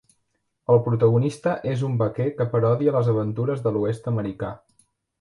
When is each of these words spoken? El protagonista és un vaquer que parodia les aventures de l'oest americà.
El 0.75 0.79
protagonista 0.87 1.53
és 1.75 1.85
un 1.89 2.01
vaquer 2.01 2.29
que 2.41 2.49
parodia 2.57 2.97
les 2.99 3.13
aventures 3.17 3.65
de 3.69 3.79
l'oest 3.81 4.15
americà. 4.17 4.55